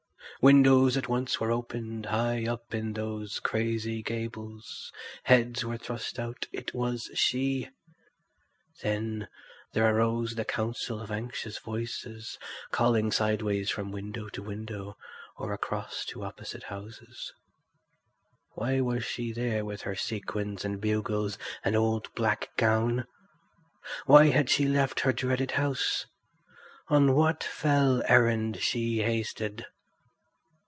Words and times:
Windows 0.41 0.97
at 0.97 1.07
once 1.07 1.39
were 1.39 1.51
opened 1.51 2.07
high 2.07 2.47
up 2.47 2.73
in 2.73 2.93
those 2.93 3.39
crazy 3.39 4.01
gables; 4.01 4.91
heads 5.25 5.63
were 5.63 5.77
thrust 5.77 6.17
out: 6.17 6.47
it 6.51 6.73
was 6.73 7.11
she. 7.13 7.69
Then 8.81 9.27
there 9.73 9.95
arose 9.95 10.33
the 10.33 10.43
counsel 10.43 10.99
of 10.99 11.11
anxious 11.11 11.59
voices, 11.59 12.39
calling 12.71 13.11
sideways 13.11 13.69
from 13.69 13.91
window 13.91 14.29
to 14.29 14.41
window 14.41 14.97
or 15.37 15.53
across 15.53 16.05
to 16.05 16.23
opposite 16.23 16.63
houses. 16.63 17.31
Why 18.53 18.81
was 18.81 19.05
she 19.05 19.31
there 19.33 19.63
with 19.63 19.83
her 19.83 19.95
sequins 19.95 20.65
and 20.65 20.81
bugles 20.81 21.37
and 21.63 21.75
old 21.75 22.11
black 22.15 22.49
gown? 22.57 23.05
Why 24.07 24.29
had 24.29 24.49
she 24.49 24.65
left 24.67 25.01
her 25.01 25.13
dreaded 25.13 25.51
house? 25.51 26.07
On 26.87 27.13
what 27.13 27.43
fell 27.43 28.01
errand 28.07 28.57
she 28.59 29.03
hasted? 29.03 29.67